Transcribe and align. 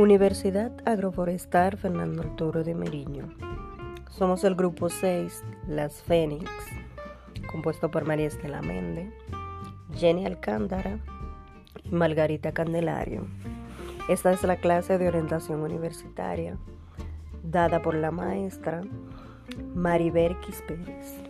Universidad 0.00 0.72
Agroforestal 0.86 1.76
Fernando 1.76 2.22
Arturo 2.22 2.64
de 2.64 2.74
Meriño. 2.74 3.34
Somos 4.08 4.44
el 4.44 4.54
grupo 4.54 4.88
6, 4.88 5.44
Las 5.68 6.02
Fénix, 6.02 6.50
compuesto 7.52 7.90
por 7.90 8.06
María 8.06 8.28
Estela 8.28 8.62
Mende, 8.62 9.12
Jenny 9.94 10.24
Alcántara 10.24 11.00
y 11.84 11.90
Margarita 11.90 12.52
Candelario. 12.52 13.26
Esta 14.08 14.32
es 14.32 14.42
la 14.42 14.56
clase 14.56 14.96
de 14.96 15.06
orientación 15.06 15.60
universitaria 15.60 16.56
dada 17.42 17.82
por 17.82 17.94
la 17.94 18.10
maestra 18.10 18.80
Maribel 19.74 20.34
Pérez. 20.66 21.20